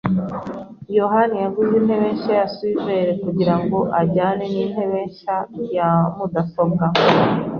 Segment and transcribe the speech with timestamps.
[0.97, 5.37] yohani yaguze intebe nshya ya swivel kugirango ajyane nintebe ye nshya
[5.77, 6.85] ya mudasobwa.